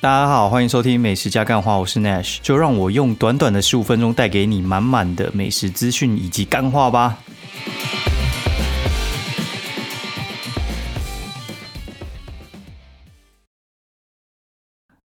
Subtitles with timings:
[0.00, 7.18] 大家好，欢迎收听美食加干话，我是 Nash，就让我用短短的十五分钟带给你满满的美食资讯以及干话吧。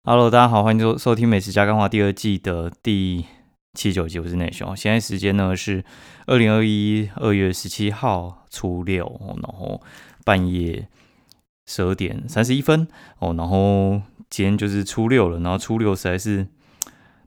[0.03, 3.25] Hello，大家好，欢迎收收听美食加干话第二季的第
[3.73, 4.75] 七九集，我是 Nash。
[4.75, 5.83] 现在时间呢是
[6.27, 9.81] 二零二一二月十七号初六，然后
[10.23, 10.87] 半夜
[11.65, 12.87] 十二点三十一分
[13.17, 14.03] 哦，然后。
[14.33, 16.47] 今天就是初六了，然后初六实在是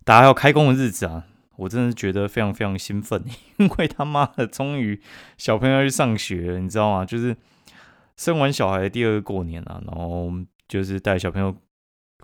[0.03, 1.25] 大家要开工的日子啊，
[1.55, 3.25] 我真的觉得非常非常兴奋，
[3.59, 5.01] 因为他妈的终于
[5.39, 7.05] 小朋友要去上学了，你知道吗？
[7.05, 7.37] 就是
[8.17, 10.33] 生完小孩第二个过年啊，然后
[10.67, 11.57] 就是带小朋友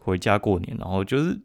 [0.00, 1.40] 回家过年，然后就是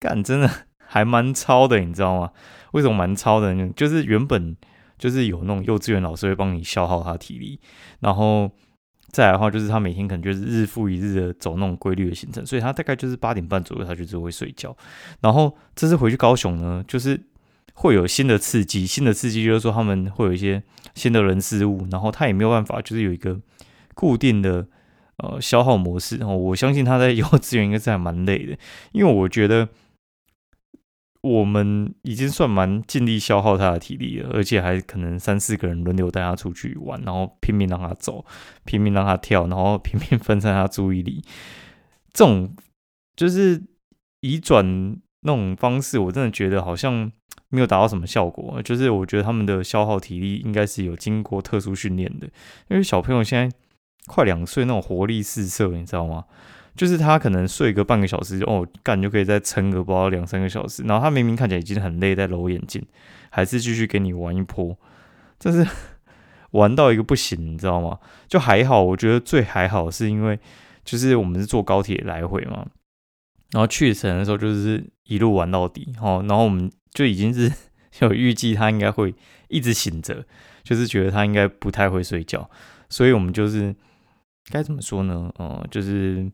[0.00, 2.32] 干真的还蛮超的，你知道吗？
[2.72, 3.54] 为什么蛮超的？
[3.76, 4.56] 就是原本
[4.98, 7.60] 就是有那种幼稚园老师会帮你消耗他体力，
[8.00, 8.50] 然后。
[9.10, 14.76] 再来的话，就是他每天可能就是日复一日的走那种规律的行程，所以他大概就是八点半左右，他就是会睡觉。
[15.20, 17.20] 然后这次回去高雄呢，就是
[17.74, 20.62] 会有新的刺激，新的刺激就是说他们会有一些
[20.94, 23.38] 新的人事物，然后他也没有办法，就是有一个
[23.94, 24.66] 固定的
[25.16, 26.16] 呃消耗模式。
[26.16, 28.56] 然后我相信他在幼稚园应该是还蛮累的，
[28.92, 29.68] 因为我觉得。
[31.20, 38.24] 我们已经算蛮尽力消耗他的体力了，而且还可能三四个人轮流带他出去玩，然后拼命让他走，
[38.64, 41.22] 拼命让他跳，然后拼命分散他注意力。
[42.12, 42.54] 这种
[43.16, 43.60] 就是
[44.20, 47.10] 移转那种方式，我真的觉得好像
[47.48, 48.62] 没有达到什么效果。
[48.62, 52.28] 就是我觉得他们的消耗体力应该是有经过特殊训练的，
[52.68, 53.56] 因为小朋友现在
[54.06, 56.24] 快两岁，那种活力四射，你知道吗？
[56.78, 60.84] 就是他可能睡个半个小时，哦，干就可以再撑个不知道两三个小时。
[60.84, 62.80] 然后他明明看起来已经很累，在揉眼睛，
[63.30, 64.78] 还是继续给你玩一波，
[65.40, 65.68] 真是
[66.52, 67.98] 玩到一个不行，你知道吗？
[68.28, 70.38] 就还好，我觉得最还好是因为
[70.84, 72.64] 就是我们是坐高铁来回嘛，
[73.50, 77.52] 然后去程的时候就是一路玩到底，哦，然后我们就已经是
[78.02, 79.12] 有预计他应该会
[79.48, 80.24] 一直醒着，
[80.62, 82.48] 就是觉得他应该不太会睡觉，
[82.88, 83.74] 所以我们就是
[84.48, 85.28] 该怎么说呢？
[85.40, 86.30] 嗯，就是。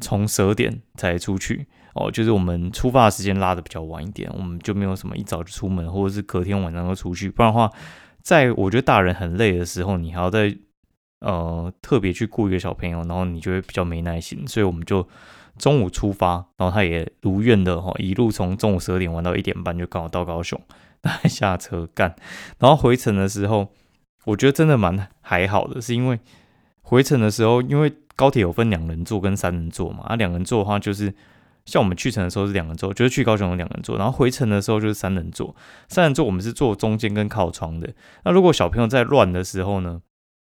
[0.00, 7.30] 从十二点才出去哦，就是我们出发的时间拉的比较晚一点，我们就没有什么一早就出门，或者是隔天晚上就出去。
[7.30, 7.70] 不然的话，
[8.20, 10.56] 在我觉得大人很累的时候，你还要在
[11.20, 14.46] 呃特别去顾一个小朋友，然后你就会比较没耐心。
[14.48, 15.06] 所以我们就
[15.56, 20.60] 中午出发，然后他也如愿的哈，一路从中午十二点玩到一点半，就刚好到高雄，
[21.28, 22.16] 下车干。
[22.58, 23.68] 然后回程的时候，
[24.24, 26.18] 我觉得真的蛮还好的，是因为
[26.84, 27.92] 回程的时候，因为。
[28.16, 30.04] 高铁有分两人座跟三人座嘛？
[30.04, 31.12] 啊，两人座的话就是
[31.64, 35.52] 像我们去程的时候是两人座，就是去高雄的两人座，然后回程的时候就是三人座。
[35.88, 37.92] 三人座我们是坐中间跟靠窗的。
[38.24, 40.00] 那如果小朋友在乱的时候呢，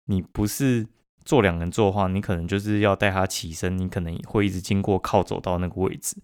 [0.08, 0.88] 你不是
[1.24, 6.18] 坐两人座的话，你可能就是要带他起身，你可能会一直经过靠走到那个位置。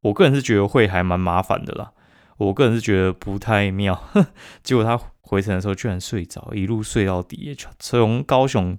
[0.00, 1.92] 我个人是觉得会还蛮麻烦的啦。
[2.38, 4.02] 我个人是觉得不太妙。
[4.64, 8.78] 结果他回程的时候居然睡着，一路睡到底，从高雄。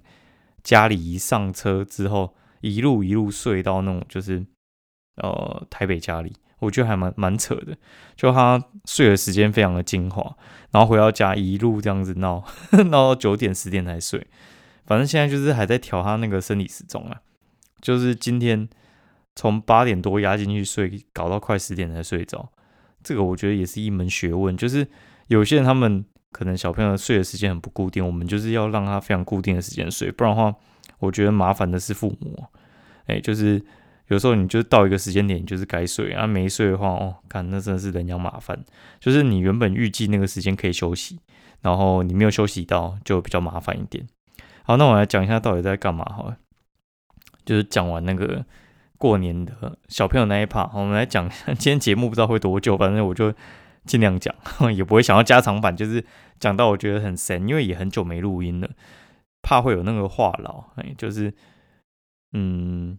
[0.64, 4.44] 家里一上车之后，一路一路睡到那种就是
[5.16, 7.76] 呃台北家里，我觉得还蛮蛮扯的。
[8.16, 10.36] 就他睡的时间非常的精华，
[10.72, 12.42] 然后回到家一路这样子闹
[12.90, 14.26] 闹到九点十点才睡。
[14.86, 17.20] 反正现在就是还在调他那个生理时钟啊，
[17.80, 18.66] 就是今天
[19.36, 22.50] 从八点多压进去睡，搞到快十点才睡着。
[23.02, 24.88] 这个我觉得也是一门学问，就是
[25.28, 26.06] 有些人他们。
[26.34, 30.52] 可能小朋友睡的时间很不固定，我们就是要让他非常固定的时间睡，不然的话，
[30.98, 32.44] 我觉得麻烦的是父母。
[33.06, 33.64] 哎，就是
[34.08, 38.58] 有时候你就到一个时间点，你就是该睡啊，没睡的话，哦，看那真的是人仰马翻。
[38.98, 41.20] 就是你原本预计那个时间可以休息，
[41.60, 44.04] 然后你没有休息到，就比较麻烦一点。
[44.64, 46.36] 好，那我来讲一下到底在干嘛好了，
[47.44, 48.44] 就是讲完那个
[48.98, 53.32] 过年的小朋友那一 part，我们来讲今天节目不知道会多久，反正我就。
[53.86, 54.34] 尽量讲，
[54.74, 56.02] 也不会想要加长版，就是
[56.38, 58.70] 讲到我觉得很神，因为也很久没录音了，
[59.42, 60.64] 怕会有那个话痨。
[60.76, 61.32] 哎，就是，
[62.32, 62.98] 嗯，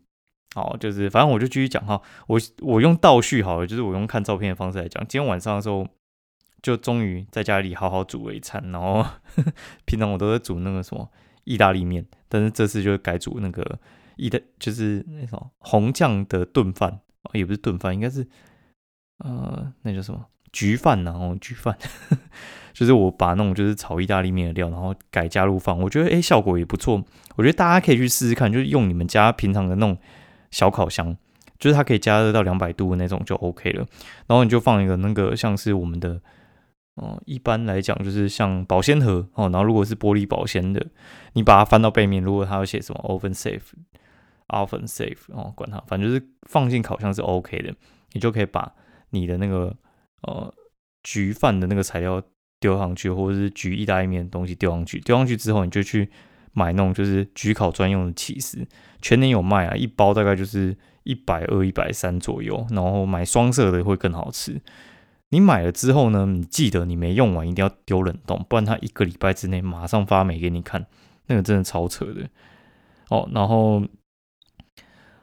[0.55, 2.01] 好，就是反正我就继续讲哈。
[2.27, 5.05] 我我用倒叙好了，就是我用看照片的方式来讲。
[5.07, 5.87] 今天晚上的时候，
[6.61, 8.71] 就终于在家里好好煮了一餐。
[8.71, 9.05] 然后
[9.85, 11.11] 平常我都在煮那个什么
[11.43, 13.79] 意大利面，但是这次就改煮那个
[14.15, 17.01] 意大，就是那种红酱的炖饭，
[17.33, 18.27] 也不是炖饭，应该是
[19.19, 20.25] 呃，那叫什么？
[20.51, 21.77] 焗饭然后焗饭
[22.75, 27.01] 就是我把那种就是炒意大利面的料，然后改加入放，我觉得诶效果也不错。
[27.37, 29.97] 我觉得大家可以去试试看，就是用你们家平常的那种
[30.51, 31.15] 小烤箱，
[31.57, 33.85] 就是它可以加热到两百度的那种就 OK 了。
[34.27, 36.19] 然后你就放一个那个像是我们的，
[36.95, 39.49] 哦，一般来讲就是像保鲜盒哦。
[39.49, 40.85] 然后如果是玻璃保鲜的，
[41.31, 43.71] 你把它翻到背面，如果它要写什么 oven safe
[44.49, 47.73] oven safe 哦，管它，反正就是放进烤箱是 OK 的，
[48.11, 48.73] 你就可以把
[49.11, 49.73] 你的那个
[50.23, 50.53] 呃
[51.03, 52.21] 焗饭的那个材料
[52.59, 56.09] 丢上去，或者是焗意大利面的东西丢上去，丢上去之后你就去
[56.53, 58.65] 买那种就是焗烤专用的起司，
[59.01, 64.61] 全年有卖啊，一包大概就是一百二、一百三左右，然后买双色的会更好吃。
[65.29, 70.85] 你买了之后呢，你记得你没用完一定要丢冷冻，不然它一个礼拜之内马上发霉给你看，
[71.27, 72.29] 那个真的超扯的
[73.09, 73.29] 哦。
[73.33, 73.83] 然后。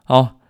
[0.05, 0.40] 好，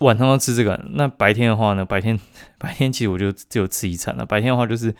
[0.00, 0.84] 晚上要吃这个。
[0.94, 1.84] 那白天的话呢？
[1.84, 2.18] 白天
[2.58, 4.26] 白天其实我就只有吃一餐了。
[4.26, 4.94] 白天的话，就是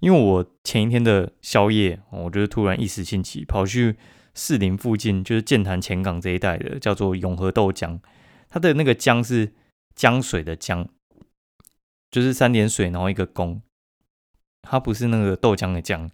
[0.00, 3.96] 因为我前一天的宵夜，我就是突然一时兴起，跑去
[4.34, 8.00] 士林附近，就是建潭前港这一带的，叫做永和豆浆。
[8.48, 9.52] 它的那个浆是
[9.94, 10.86] 浆水的浆，
[12.10, 13.62] 就是三点水，然后一个工，
[14.62, 16.08] 它不是那个豆浆的浆。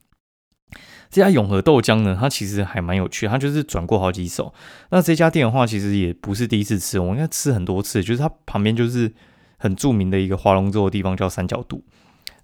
[1.09, 4.53] 这家永和豆浆呢，它其实还蛮有趣，它就是转过好几手。
[4.91, 8.03] 那这家店的话，其实也不是第一次吃，我应该吃很多次。
[8.03, 9.15] 就是它旁边就是
[9.57, 11.85] 很著名的一个划龙舟的地方，叫三角渡。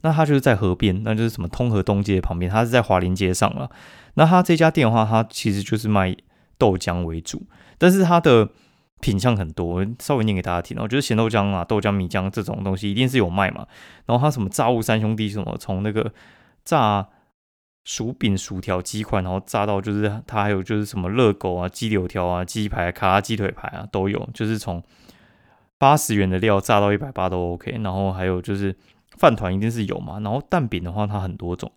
[0.03, 3.71] 那它就是在河边，那就是什么通河东街旁边，它是在华林街上了。
[4.15, 6.15] 那它这家店的话，它其实就是卖
[6.59, 7.43] 豆浆为主，
[7.79, 8.51] 但是它的
[9.01, 10.77] 品相很多，稍微念给大家听。
[10.81, 13.67] 我觉得咸豆浆啊、豆浆、米浆这种东西一定是有卖嘛。
[14.07, 16.13] 然后它什么炸物三兄弟什么，从那个
[16.65, 17.09] 炸。
[17.85, 24.81] 薯饼、薯条、鸡块，然后炸到就是它还有就是什么热狗啊、鸡柳条啊、鸡排、卡拉鸡腿排啊都有，就是从
[25.79, 27.73] 八十元的料炸到一百八都 OK。
[27.83, 28.73] 然后还有就是
[29.23, 31.71] 饭团一定是有嘛，然后蛋饼的话它很多种，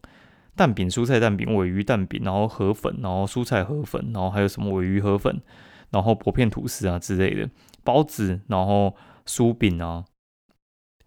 [0.56, 5.40] 蛋饼、蔬菜蛋饼、尾鱼蛋饼，然后河粉，然后蔬菜河粉，然后还有什么尾鱼河粉，
[5.92, 7.48] 然后薄片吐司啊之类的
[7.84, 8.96] 包子，然后
[9.28, 10.06] 酥饼啊。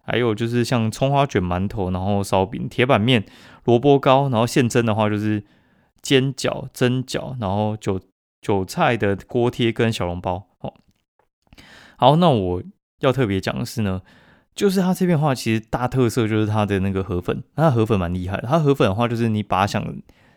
[0.01, 3.25] 还有就是像葱花卷、馒头，然后烧饼、铁板面、
[3.65, 5.43] 萝卜糕，然后现蒸的话就是
[6.01, 7.99] 煎饺、蒸饺，然后韭
[8.41, 10.47] 韭菜的锅贴跟小笼包。
[10.61, 10.73] 哦，
[11.97, 12.63] 好，那我
[13.01, 14.01] 要特别讲的是呢，
[14.55, 18.47] 就是它这边的话，其实大特色就是它的那个河粉，它河粉蛮厉害的。
[18.47, 19.83] 它河粉的话，就是你把想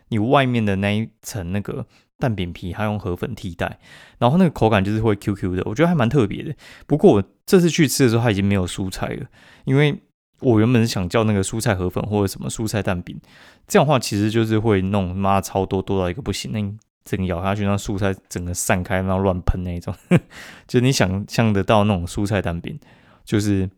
[0.09, 1.85] 你外面的那一层那个。
[2.19, 3.79] 蛋饼皮它用河粉替代，
[4.17, 6.55] 然后那个口感就是会 Q Q 的，我觉得还蛮特别的。
[6.87, 9.25] 不过我这次去吃的时候，它已经没有蔬菜了，
[9.65, 10.01] 因为
[10.39, 13.19] 我原本是想叫那个蔬菜河粉或者什么蔬菜蛋饼，
[13.67, 16.59] 这样的话其实就是会弄妈超多多到一个不行，那
[17.03, 19.93] 整个咬下去，那蔬菜整个散开，然后乱喷那一种，
[20.65, 22.79] 就你想象得到那种蔬菜蛋饼，
[23.25, 23.69] 就是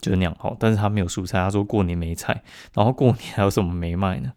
[0.00, 2.42] 就是那样好，但是他没有蔬菜，他说过年没菜，
[2.74, 4.32] 然后过年还有什么没卖呢？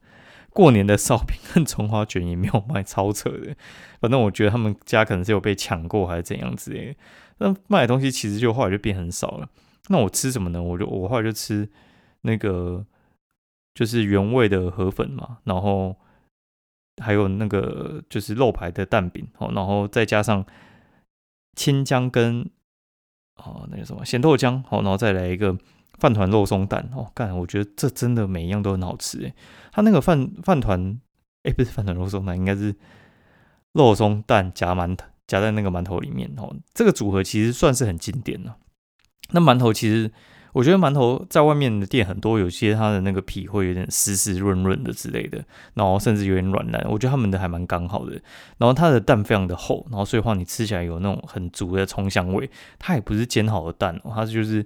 [0.51, 3.55] 过年的烧饼跟葱花卷也没有卖，超扯的。
[3.99, 6.95] 反正我觉得他们家可能是有被抢过还是怎样之类的。
[7.39, 9.49] 那卖的东西其实就后来就变很少了。
[9.87, 10.61] 那我吃什么呢？
[10.61, 11.67] 我就我后来就吃
[12.21, 12.85] 那个
[13.73, 15.95] 就是原味的河粉嘛，然后
[17.01, 20.45] 还有那个就是肉排的蛋饼哦，然后再加上
[21.55, 22.47] 青姜跟
[23.35, 25.57] 哦那个什么咸豆浆哦，然后再来一个。
[25.99, 27.37] 饭团肉松蛋哦，干！
[27.37, 29.33] 我觉得这真的每一样都很好吃诶。
[29.71, 30.99] 它那个饭饭团，
[31.43, 32.75] 哎，不是饭团肉松蛋，应该是
[33.73, 36.53] 肉松蛋夹馒头，夹在那个馒头里面哦。
[36.73, 38.57] 这个组合其实算是很经典了。
[39.29, 40.11] 那馒头其实，
[40.53, 46.81] 我觉得馒头在外面的店很多，有些它的那个皮会有点湿湿润润的之类的，然后甚至有点软烂。
[46.89, 48.13] 我觉得他们的还蛮刚好的。
[48.57, 52.49] 然后它的蛋非常的厚，然后所以话你吃起来有那种很足的葱香味。
[52.79, 54.65] 它也不是煎好的蛋，它就是。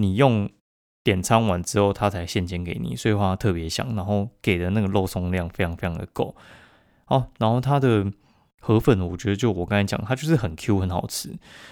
[0.00, 0.48] 你用
[1.02, 3.96] 点餐完之后，它才现煎给你，所以话特别香。
[3.96, 6.36] 然后给的那个肉松量非常非常的够。
[7.04, 8.06] 好，然后它的
[8.60, 11.30] 河粉，我觉得就我刚才讲，它就是很 Q 很好吃。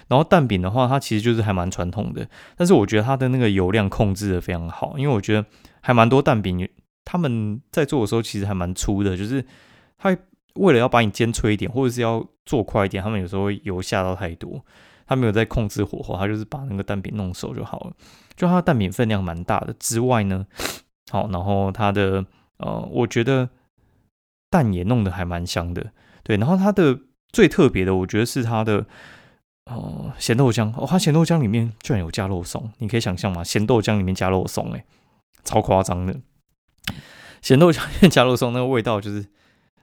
[0.09, 5.45] 然后蛋饼的话，它其实就是还蛮传统的，但是我觉得它的那个油量控制的非常好，因为我觉得
[5.81, 6.69] 还蛮多蛋饼
[7.05, 9.45] 他们在做的时候其实还蛮粗的，就是
[9.97, 10.16] 他
[10.55, 14.64] 为了要把你煎脆一点，或者是要做快一点，他们有时候油下到太多。
[15.09, 17.93] 他没有在控制火候，他就是把那个蛋饼弄熟就好了。
[18.35, 20.45] 就它的蛋饼分量蛮大的之外呢，
[21.12, 22.26] 好，然后它的
[22.57, 23.49] 呃，我觉得
[24.50, 25.93] 蛋也弄得还蛮香的，
[26.26, 26.37] 对。
[26.37, 26.99] 然后它的
[27.33, 28.85] 最特别的，我觉得是它的
[29.64, 33.45] 呃咸豆浆哦，它咸豆浆里面居然有加肉松，你可以想象吗？
[33.45, 34.85] 咸豆浆里面加肉松，哎，
[35.45, 36.16] 超夸张的。
[37.40, 39.26] 咸豆浆里面加肉松，那个味道就是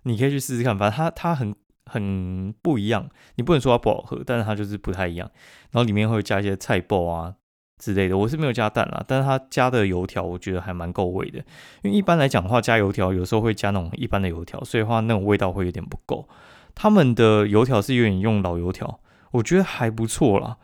[0.04, 1.56] 你可以去试试看，反正它它很。
[1.86, 5.30] 很不一样，你不能说它不好喝，但是它就是不太一样。
[5.72, 7.36] 然后里面会加一些菜包啊
[7.84, 11.40] 之类的，我是没有加蛋啦，但是它加的油条我觉得还蛮够味的。
[11.82, 16.28] 因为一般来讲的话，加油条有时候会加那种一般的油条，所以话那种味道会有点不够。
[16.74, 19.00] 他们的油条是有点用老油条，
[19.32, 20.58] 我觉得还不错啦。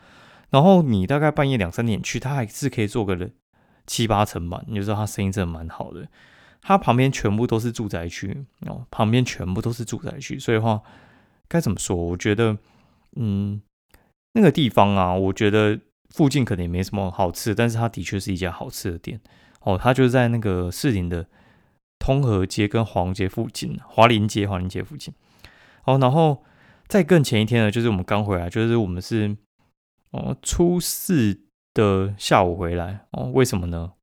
[0.50, 3.30] 然后你大概半夜两三点去，它还是可以做个
[3.86, 6.08] 七八成满，你就知道它生意真的蛮好的。
[6.62, 10.82] 它旁边全部都是住宅区哦，旁边全部都是住宅区，所以话。
[11.52, 11.96] 该怎么说？
[11.96, 12.56] 我觉得，
[13.16, 13.60] 嗯，
[14.34, 19.20] 那个地方啊，我觉得附近可能也没什么好吃，但是它的确是一家好吃的店
[19.62, 19.78] 哦。
[19.78, 21.28] 它就在那个士林的
[22.00, 25.14] 通河街跟黄街附近，华林街、华林街附近。
[25.86, 26.44] 哦，然后
[26.88, 29.36] 再更前一天呢，就是我们刚回来，就是我们是
[30.12, 31.40] 哦初四
[31.74, 33.32] 的下午回来哦。
[33.34, 33.94] 为什么呢？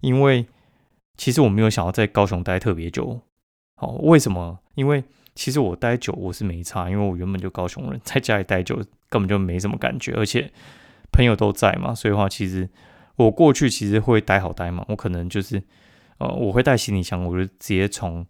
[0.00, 0.46] 因为
[1.16, 3.20] 其实我没有想要在高雄待特别久。
[3.80, 4.60] 哦，为什么？
[4.76, 5.02] 因为
[5.34, 8.76] 其实我待久我是没差，因为我原本就高雄人，在家里待久
[9.08, 10.50] 根本就没什么感觉，而且
[11.14, 12.68] 朋友都在嘛，所以话其实
[13.16, 15.62] 我过去其实会待好待嘛，我可能就是
[16.18, 18.26] 呃我会带行李箱，我就直接从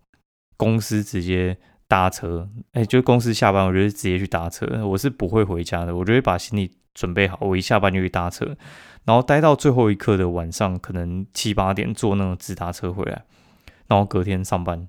[0.58, 1.56] 公司直接
[1.88, 8.56] 搭车，哎，就公司下班我就直接去搭车，我是不会回家的，我就会把行李准备好，我一下班就去搭车，
[9.04, 13.24] 然后待到最后一刻的晚上，可能七八点坐那种直达车回来，
[13.88, 14.86] 然后隔天上班。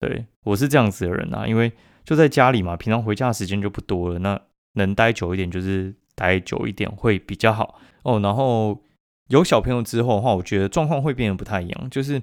[0.00, 1.70] 对我是这样子的人啊，因为
[2.04, 4.40] 就在家里嘛，平常回家的时间就不多了，那
[4.72, 8.20] 能待久一点就是待久一点会比较好哦。
[8.20, 8.80] 然后
[9.28, 11.90] 有小朋友之后的话，我觉得状况会变得不太一样。
[11.90, 12.20] 就是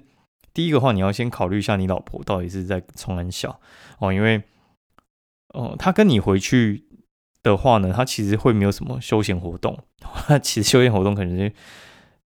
[0.54, 3.60] 第一个话，你要先考虑一下你老婆到底是在从很小
[4.00, 4.42] 哦，因为
[5.54, 6.86] 哦，他跟你回去
[7.44, 11.52] 的话呢，他其实会没有什么休闲活动， 他其实休闲活动可能是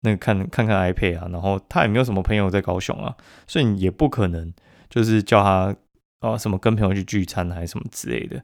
[0.01, 3.15] 那个看看看 iPad 啊，然后他也没有什么朋友在高雄啊，
[3.47, 4.53] 所以你也不可能。
[4.89, 5.75] 就是叫他
[6.17, 8.43] 啊什么跟朋友去聚餐还是什么之类的，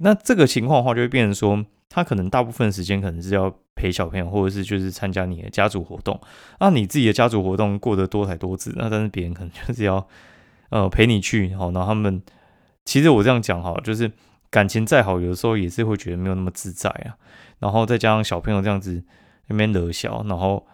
[0.00, 6.20] 那这个情况的话就会变成说，他可能大部分时间可能是要陪小朋友，或者是就是参加你的家族活动。
[6.60, 10.06] 那你自己的家族活动过得多才多姿，那但是别人可能就是要
[10.70, 12.22] 呃陪你去，好，然后他们
[12.84, 14.10] 其实我这样讲哈，就是
[14.50, 17.16] 感情再好，有的时候也是会觉得没有那么自在啊。
[17.58, 19.02] 然后再加上小朋友这样子
[19.48, 20.66] 那边惹笑，然后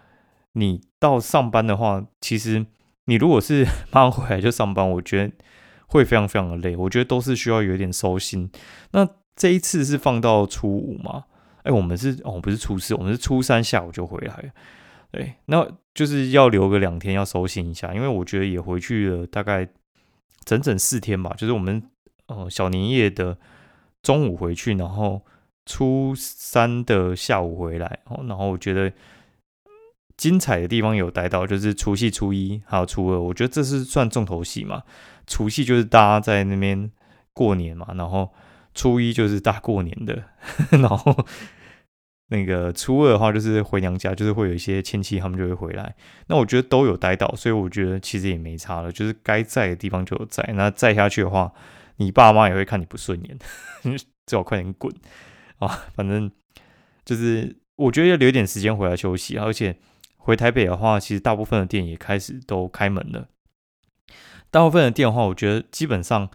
[0.53, 2.67] 你到上班的话，其实。
[3.07, 5.35] 你如果是 马上回来就上班，我觉得
[5.95, 6.75] 会非常非常的累。
[6.75, 8.51] 我觉得都是需要有一点收心。
[8.91, 11.27] 那这一次是放到初五嘛？
[11.63, 14.51] 哎，我们是哦，不是初四，我们是初三下午就回来了。
[15.13, 19.69] 对，那就是要留个两天要收心一下，因为我觉得也回去了大概
[20.45, 21.33] 整整四天吧。
[21.39, 21.81] 就是我们
[22.27, 23.39] 呃小年夜的
[24.03, 25.23] 中午回去，然后
[25.65, 28.93] 初三的下午回来，然后我觉得。
[30.25, 34.83] 精彩的地方有待到，就是除夕、初一还有初二，我觉得这是算重头戏嘛。
[35.27, 36.91] 除夕就是大家在那边
[37.35, 38.33] 过年嘛，然后
[38.73, 40.25] 初一就是大过年的，
[40.81, 41.15] 然后
[42.29, 45.95] 那个初二的话就是回娘家，就是会有一些亲戚他们就会回来。
[46.29, 50.43] 那我觉得都有待到，所以我觉得其实也没差了，就是该在的地方就有在。
[50.55, 51.53] 那再下去的话，
[51.97, 53.39] 你爸妈也会看你不顺眼，
[54.25, 54.91] 最好快点滚
[55.59, 55.69] 啊！
[55.95, 56.31] 反正
[57.05, 59.77] 就是我觉得要留点时间回来休息，而且。
[60.25, 63.29] 回台北的话，其实大部分的店也开始都开门了。
[64.51, 66.31] 大部分的店的话，我觉得基本上，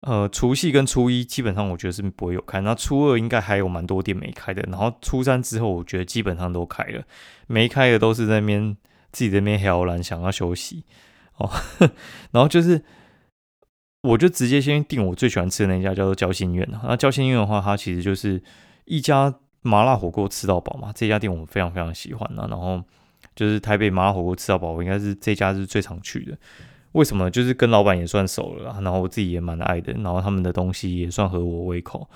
[0.00, 2.62] 呃，除夕跟初一基本上我觉得是不会有开。
[2.62, 4.62] 那初二应该还有蛮多店没开的。
[4.62, 7.02] 然后初三之后，我觉得基本上都开了。
[7.48, 8.74] 没开的都是在那边
[9.10, 10.86] 自己在那边摇篮，想要休息
[11.36, 11.50] 哦。
[12.32, 12.82] 然后就是，
[14.02, 16.66] 我就直接先订我最喜欢吃的那家，叫做交心苑。
[16.82, 18.42] 那交心苑的话，它其实就是
[18.86, 20.90] 一家麻辣火锅吃到饱嘛。
[20.94, 22.46] 这家店我们非常非常喜欢啊。
[22.48, 22.82] 然后
[23.34, 26.36] 就是台北麻辣火锅吃到饱，应该是这家是最常去的。
[26.92, 27.30] 为什么？
[27.30, 32.06] 就是跟老板也算熟了，然后我自己也蛮爱的，然后他们的东西也算合我胃口。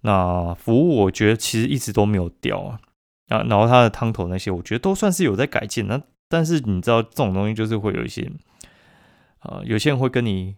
[0.00, 2.80] 那服务我觉得其实一直都没有掉啊，
[3.28, 5.86] 啊，然后他的汤头那些，我觉得都算是有在改进。
[5.86, 8.32] 那但是你知道这种东西就是会有一些，
[9.40, 10.56] 呃，有些人会跟你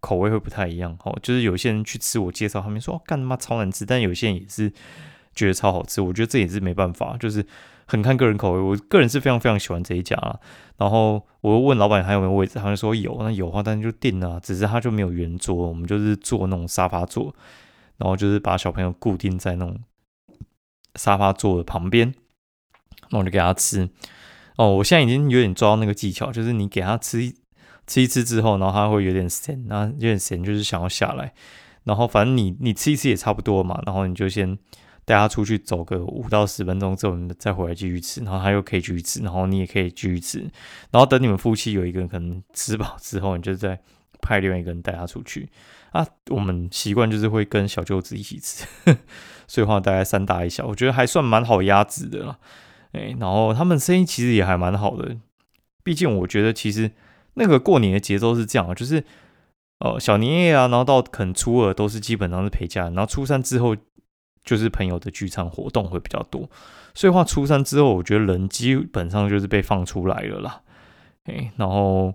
[0.00, 1.18] 口味会不太一样哦。
[1.22, 4.72] 就是有些人去吃我介绍，他们说哦干他妈超难吃，但有些人也是
[5.34, 6.00] 觉得超好吃。
[6.00, 7.44] 我觉得这也是没办法，就是。
[7.92, 10.16] 很看个人口味，我个人是非常非常喜欢这一家。
[10.78, 17.34] 然后我问老板还有没有位置，他就说有，那有话，但是就定了，只是他就没有圆桌，我们就是坐那种沙发座，
[17.98, 19.78] 然后就是把小朋友固定在那种
[20.94, 22.14] 沙发座的旁边，
[23.10, 23.90] 那我就给他吃。
[24.56, 27.34] 哦，我现在已经有点抓到那个技巧，就是你给他吃一
[27.86, 31.34] 吃一吃之后，然后他会有点咸，那有点咸就是想要下来，
[31.84, 34.58] 然后反正你你吃一吃也差不多嘛，然后你就先。
[35.04, 40.38] 带他出去走个五到十分钟之后，你再回来继续吃，然后他又可以继续吃，然后你也可以继续吃，
[40.92, 43.80] 然后等你们夫妻有一个人可能吃饱之后，你就再
[44.20, 45.48] 派另外一个人带他出去
[45.90, 46.06] 啊。
[46.30, 48.64] 我们习惯就是会跟小舅子一起吃，
[49.48, 52.38] 所以话大概三大一小，我觉得还算蛮好压制的了。
[52.92, 55.16] 哎，然后他们生意其实也还蛮好的，
[55.82, 56.92] 毕竟我觉得其实
[57.34, 59.02] 那个过年的节奏是这样，就是
[59.80, 63.76] 呃小年夜啊，然后到可能初二都是基本上是陪家人，然后初三之后。
[64.44, 66.48] 就是朋友的聚餐活动会比较多，
[66.94, 70.62] 所以话初三之后，我觉得人基本上就是被放出来了啦。
[71.24, 72.12] 哎，然后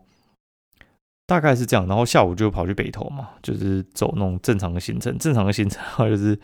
[1.26, 5.18] 大概是这样，然后下午就跑去北投嘛，就是走那种正常的行程。
[5.18, 6.38] 正常的行程的话，就是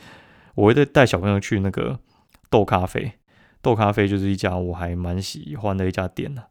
[0.56, 2.00] 我会带带小朋友去那个
[2.50, 3.14] 豆咖啡，
[3.62, 6.44] 豆咖啡就是一家我还蛮喜欢的一家店呢。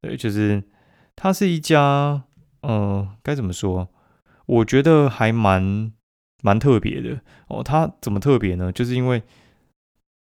[0.00, 0.62] 对，就是
[1.14, 2.22] 它是一家，
[2.62, 3.88] 呃，该怎么说？
[4.46, 5.92] 我觉得还蛮
[6.42, 7.18] 蛮特别的
[7.48, 7.62] 哦。
[7.62, 8.70] 它怎么特别呢？
[8.70, 9.22] 就是因为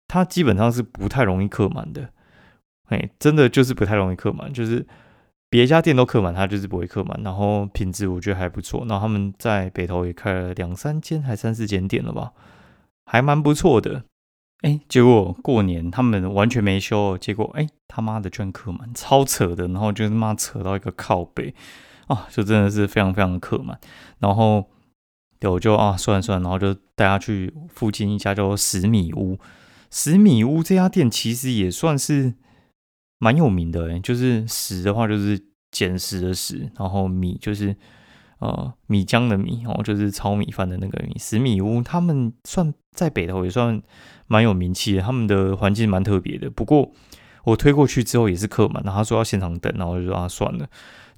[0.09, 2.09] 它基本上是不太容易客满的，
[2.89, 4.87] 哎，真的就是不太容易客满，就是
[5.51, 7.21] 别家店都客满，它就是不会客满。
[7.23, 8.85] 然后品质我觉得还不错。
[8.89, 12.33] 然后他们在北投也开了两三间，还三四间店了吧，
[13.07, 14.05] 还蛮不错的。
[14.63, 19.69] 哎，结果过年他们完全没休，结果哎他妈的居然客满，超扯的。
[19.69, 21.55] 然后就他妈扯到一个靠背
[22.07, 23.79] 啊，就真的是非常非常的客满。
[24.21, 24.69] 然后
[25.49, 29.39] 我就啊算了算了，然后就带他去附近一家叫十米屋。
[29.91, 32.35] 十米屋这家店其实也算是
[33.19, 37.77] 蛮有名的哎，就是十的话就是捡石的石，然后米就是。
[38.41, 41.17] 呃，米浆的米然后，就是炒米饭的那个米。
[41.19, 43.81] 十米屋他们算在北头也算
[44.27, 46.51] 蛮有名气的，他们的环境蛮特别的。
[46.51, 46.91] 不过
[47.45, 50.69] 我推过去之后也是客满，然后他说要现场等，然后就说啊算了。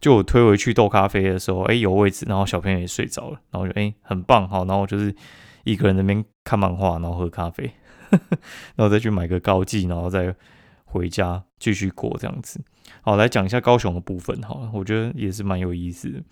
[0.06, 5.12] 就我推回去豆咖啡的时候，哎有位置，然后小朋友也睡着了，然后就哎很棒好，然后我就是
[5.64, 7.68] 一个人那边看漫画，然后喝咖啡，
[8.76, 10.32] 然后再去买个高记，然后再
[10.84, 12.60] 回家继续过这样子。
[13.00, 16.22] 好，来讲一下高雄的部分哈，我觉得也是蛮有意思的。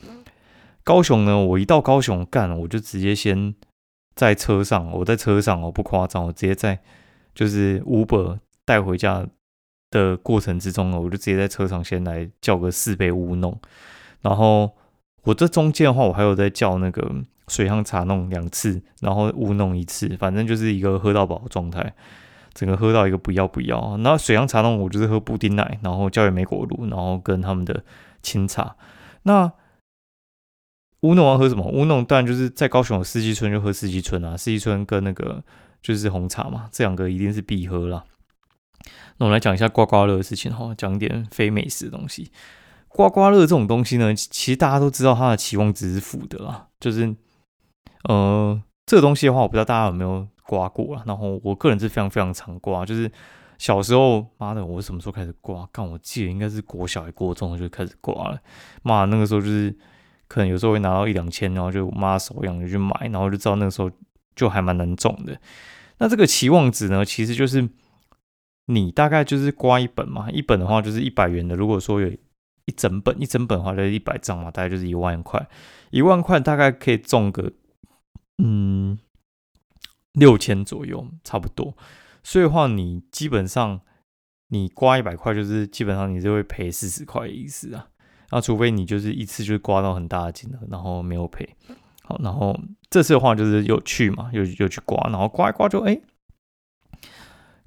[0.84, 3.56] 高雄呢，我一到高雄干，我就直接先
[4.14, 6.78] 在车上，我在车上，我不夸张，我直接在
[7.34, 9.26] 就是 Uber 带回家
[9.94, 13.58] 的过程之中呢，我就直接在车上先来叫个四杯乌弄，
[14.20, 14.70] 然后
[15.22, 17.10] 我这中间的话，我还有在叫那个
[17.48, 21.94] 水香茶弄两次，然后乌弄一次，反正就是一个喝到饱的状态，
[22.52, 23.96] 整个喝到一个不要不要。
[23.98, 27.82] 那水香茶弄我就是喝布丁奶，然后叫也梅果露，然后跟他们的
[28.22, 28.76] 清茶，
[29.22, 29.52] 那。
[31.04, 31.62] 乌弄要喝什么？
[31.70, 35.44] 乌弄当然就是在高雄有四季春就喝四季春啊，四季春跟那个
[35.82, 38.02] 就是红茶嘛，这两个一定是必喝啦。
[39.18, 42.30] 那我们来讲一下刮刮乐的事情哈，讲点非美食的东西。
[42.88, 47.14] 刮刮乐这种东西呢，其实大家都知道它的期望值是负的啦，就是
[48.04, 51.02] 呃这个东西的话，我不知道大家有没有刮过啊。
[51.06, 53.10] 然后我个人是非常非常常刮，就是
[53.58, 55.68] 小时候妈的，我什么时候开始刮？
[55.72, 58.38] 干，我记得应该是国小还国中就开始刮了。
[58.82, 59.76] 妈，那个时候就是。
[60.26, 63.90] 可能有时候会拿到一两千，然后就妈手痒就去买，然后就知道那个时候
[64.34, 65.38] 就还蛮难中的。
[65.98, 67.68] 那这个期望值呢，其实就是
[68.66, 71.54] 你大概就是刮一本嘛，一本的话就是一百元的。
[71.54, 75.46] 如果说有一整本，一整本的话就是一百张嘛，大概就是一万块。
[75.90, 77.52] 一万块大概可以中个
[78.38, 78.98] 嗯
[80.12, 81.76] 六千左右，差不多。
[82.22, 83.80] 所以的话，你基本上
[84.48, 87.88] 你刮一百块，就是基本上你就会赔四十块的意思啊。
[88.30, 91.48] 那除非你就是一次就刮到很大的金额，然后没有赔，
[92.02, 92.58] 好，然后
[92.90, 96.00] 这次的话就是又去嘛，又又去刮，然后刮一刮就哎，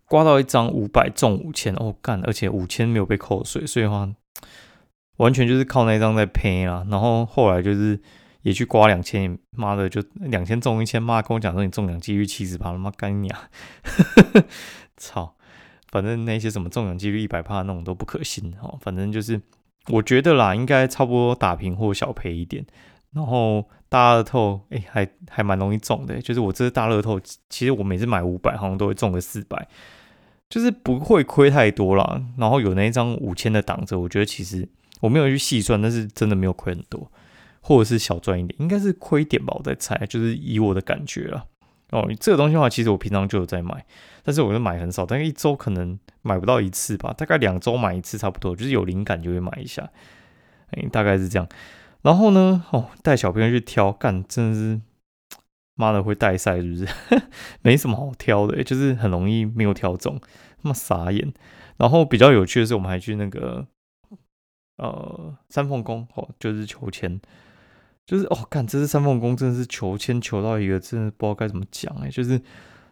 [0.07, 4.09] 刮到一张五百中五千哦干，而且五千没有被扣税，所以话
[5.17, 6.85] 完全就是靠那张在赔啊。
[6.89, 7.99] 然后后来就是
[8.41, 13.49] 也去刮两千，妈的就两千中一千，妈跟我讲说你中奖几率七十趴，他妈干你啊！
[14.97, 15.35] 操，
[15.91, 19.41] 反正那些什么中奖几率一百趴那种都不可信哦，反正就是。
[19.89, 22.65] 我觉得啦，应该差不多打平或小赔一点，
[23.13, 26.21] 然后大乐透，哎，还还蛮容易中的。
[26.21, 27.17] 就是我这次大乐透，
[27.47, 29.65] 其实我每次买五百，好像都会中个四百，
[30.49, 32.23] 就是不会亏太多啦。
[32.37, 34.67] 然后有那一张五千的挡着，我觉得其实
[35.01, 37.11] 我没有去细算，但是真的没有亏很多，
[37.61, 41.45] 或者是小赚一点，应该是亏点吧，我在猜，就是以我的感觉了。
[41.91, 43.85] 哦，这个东西的话，其实我平常就有在买，
[44.21, 49.89] 但是我就买很少，大概一周可能买不到一次吧，大概两周买一次差不多，就是有灵感就会买一下，
[50.71, 51.47] 哎，大概是这样。
[52.01, 54.81] 然后呢，哦，带小朋友去挑，干真的是，
[55.77, 56.87] 妈的会带赛是不是？
[57.63, 60.19] 没什么好挑的，就是很容易没有挑中，
[60.63, 61.33] 那么傻眼。
[61.77, 63.65] 然后比较有趣的是，我们还去那个
[64.77, 67.21] 呃三凤宫，哦，就是求签。
[68.05, 72.09] 就是哦，看这是三凤宫真的是求签求到一个真的不知道该怎么讲哎。
[72.09, 72.41] 就是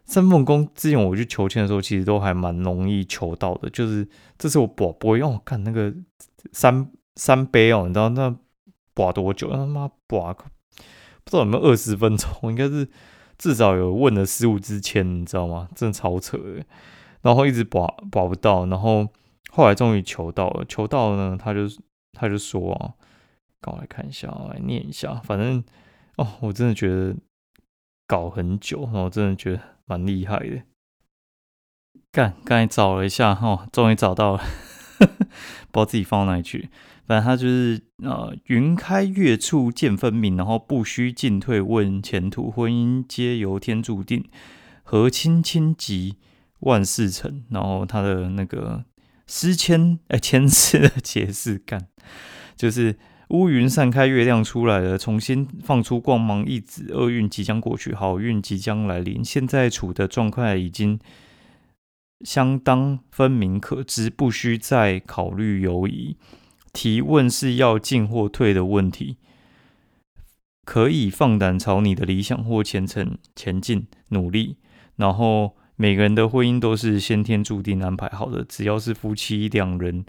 [0.06, 3.69] 三凤宫之前我去求签的时候，其实都还蛮容易求到的。
[3.69, 5.93] 就是这次我卜卜用看那个
[6.52, 8.36] 三三杯哦，你知道那
[8.93, 9.50] 卜多久？
[9.52, 10.36] 他妈卜
[11.26, 12.88] 不知道有没有二十分钟，应该是
[13.38, 15.68] 至少有问了十五支签，你知道吗？
[15.76, 16.64] 真的超扯的。
[17.22, 19.08] 然后一直卜卜不到，然后
[19.50, 21.62] 后来终于求到了，求到了呢，他就
[22.14, 22.94] 他就说啊。
[23.68, 25.16] 我来看一下，我来念一下。
[25.24, 25.64] 反正
[26.18, 27.16] 哦，我真的觉得
[28.06, 30.62] 搞很久，然后真的觉得蛮厉害的。
[32.12, 34.44] 干，刚才找了一下，哦，终于找到了，
[35.00, 35.18] 不知
[35.74, 36.70] 道自己放哪里去。
[37.08, 44.24] 反正他就是呃，云开月处见分明，然后不需进退问前途，婚姻皆由天注定。
[44.88, 46.18] 和亲亲吉
[46.60, 48.86] 万事成，然后他的那个
[49.26, 51.88] 诗签哎签诗的 解释干，
[52.56, 52.96] 就是
[53.30, 59.26] 乌云散开，月亮出来了，重新放出光芒，一指厄运即将过去，好运即将来临。
[59.26, 61.00] 现在处的状态已经
[62.24, 66.15] 相当分明可知，不需再考虑犹疑。
[66.76, 69.16] 提问是要进或退的问题。
[70.66, 74.58] 可以放胆朝你的理想或前程前进，努力。
[74.96, 80.06] 然后每个人的婚姻都是先天注定安排好的，只要是夫妻两人，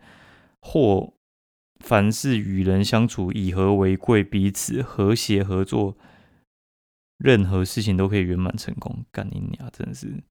[0.63, 1.13] 或
[1.85, 5.95] 凡是与人相处，以和为贵，彼此和谐合作，
[7.19, 9.05] 任何事情都可以圆满成功。
[9.13, 10.25] 干你娘，真的是，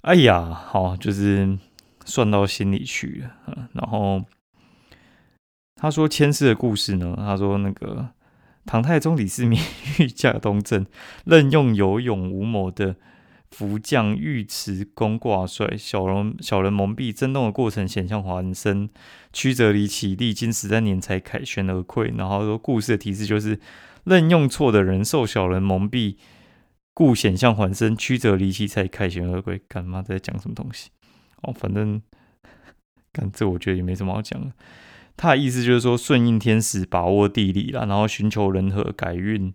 [0.00, 1.58] 哎呀，好，就是
[2.06, 3.68] 算到心里去了。
[3.74, 4.24] 然后
[5.76, 8.08] 他说签诗的故事呢，他说那个。
[8.68, 9.56] 唐太宗李世民
[10.00, 10.84] 御驾东征，
[11.24, 12.96] 任用有勇无谋的
[13.48, 18.90] 福将尉迟恭挂帅，小人小人蒙蔽，征动的过程险象环生，
[19.32, 22.12] 曲折离奇，历经十三年才凯旋而归。
[22.18, 23.60] 然后说故事的提示就是
[24.02, 26.16] 任用错的人，受小人蒙蔽，
[26.92, 29.62] 故险象环生，曲折离奇才凯旋而归。
[29.68, 30.90] 干妈在讲什么东西？
[31.42, 32.02] 哦，反正
[33.12, 34.50] 干这我觉得也没什么好讲的。
[35.16, 39.54] 他的意思就是说，顺应天时，把握地利啦，然后寻求人和，改运。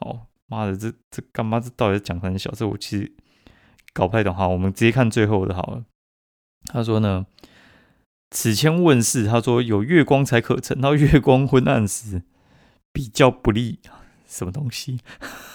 [0.00, 1.60] 哦，妈的，这这干嘛？
[1.60, 2.50] 这到底是讲很小？
[2.52, 3.12] 这我其实
[3.92, 4.34] 搞不太懂。
[4.34, 5.84] 好，我们直接看最后的好了。
[6.72, 7.26] 他说呢，
[8.30, 12.22] 此签问世，他说有月光才可成，到月光昏暗时
[12.92, 13.80] 比较不利。
[14.26, 15.00] 什么东西？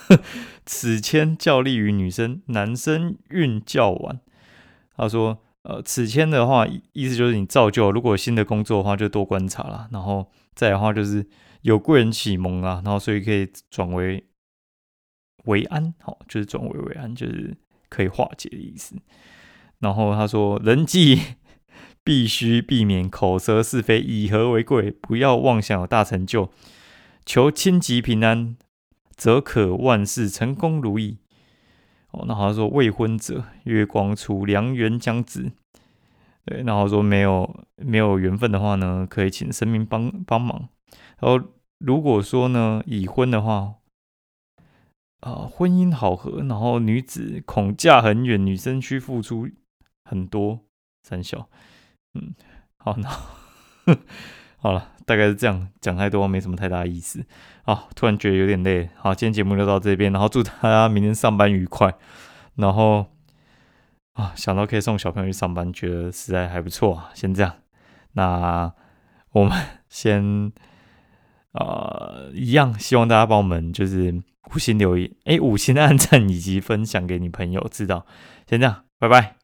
[0.65, 4.19] 此签较利于女生，男生运较晚。
[4.95, 5.39] 他说。
[5.63, 9.89] 呃，此签的话，意思就是你造就，如果新的工作的话，就多观察啦。
[9.91, 11.27] 然后再的话，就是
[11.61, 14.25] 有贵人启蒙啊，然后所以可以转为
[15.43, 17.57] 为安，好，就是转为为安，就是
[17.89, 18.95] 可以化解的意思。
[19.79, 21.19] 然后他说，人际
[22.03, 26.49] 必须避免口舌是非，以和为贵，不要妄想有大成就，
[27.25, 28.55] 求亲吉平安，
[29.15, 31.17] 则可万事成功如意。
[32.11, 35.51] 哦，那好像说未婚者月光出，良缘将至。
[36.45, 40.69] 对，然后说没有没有缘分的话呢，可以请神明帮帮忙。
[41.19, 41.39] 然后
[41.79, 43.75] 如果说呢已婚的话，
[45.19, 49.49] 啊，婚姻好合，然后女子恐嫁很远，女生需付出
[50.03, 50.61] 很多。
[51.01, 51.49] 三小，
[52.13, 52.35] 嗯，
[52.77, 53.09] 好，那
[54.61, 57.25] 好了，大概是这样，讲太多没什么太大意思。
[57.63, 58.89] 好，突然觉得有点累。
[58.97, 61.93] 好，今天节目就到这边，然后祝大家明天上班愉快。
[62.55, 63.05] 然后
[64.13, 67.09] 啊，想到可以送小朋友去上班，觉得实在还不错啊。
[67.13, 67.55] 先这样，
[68.13, 68.73] 那
[69.31, 70.51] 我们先
[71.53, 74.21] 啊，一样，希望大家帮我们就是
[74.53, 78.05] 五星留言，哎，五星按赞以及分享给你朋友知道。
[78.45, 79.38] 先这样，拜拜。